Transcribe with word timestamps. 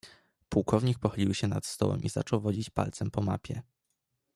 "Pułkownik 0.49 0.99
pochylił 0.99 1.33
się 1.33 1.47
nad 1.47 1.65
stołem 1.65 2.03
i 2.03 2.09
zaczął 2.09 2.41
wodzić 2.41 2.69
palcem 2.69 3.11
po 3.11 3.21
mapie." 3.21 3.61